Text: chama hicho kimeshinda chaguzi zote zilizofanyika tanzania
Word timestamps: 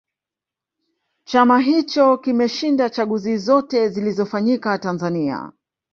chama 1.25 1.59
hicho 1.59 2.17
kimeshinda 2.17 2.89
chaguzi 2.89 3.37
zote 3.37 3.89
zilizofanyika 3.89 4.77
tanzania 4.77 5.51